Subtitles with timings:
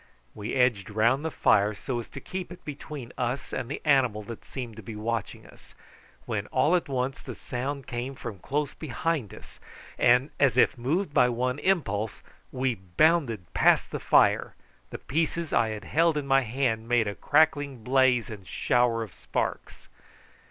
[0.33, 4.23] We edged round the fire so as to keep it between us and the animal
[4.23, 5.75] that seemed to be watching us,
[6.25, 9.59] when all at once the sound came from close behind us,
[9.99, 14.55] and, as if moved by one impulse, we bounded past the fire,
[14.89, 19.13] the pieces I had held in my hand making a crackling blaze and shower of
[19.13, 19.87] sparks.